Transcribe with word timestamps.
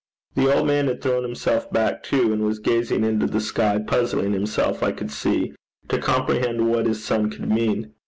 The 0.33 0.51
old 0.51 0.65
man 0.65 0.87
had 0.87 0.99
thrown 1.03 1.21
himself 1.21 1.69
back 1.71 2.01
too, 2.01 2.33
and 2.33 2.41
was 2.43 2.57
gazing 2.57 3.03
into 3.03 3.27
the 3.27 3.39
sky, 3.39 3.77
puzzling 3.77 4.33
himself, 4.33 4.81
I 4.81 4.93
could 4.93 5.11
see, 5.11 5.53
to 5.89 5.99
comprehend 5.99 6.71
what 6.71 6.87
his 6.87 7.03
son 7.05 7.29
could 7.29 7.47
mean. 7.47 7.93